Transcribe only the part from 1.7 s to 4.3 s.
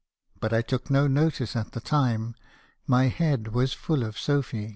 the time; my head was full of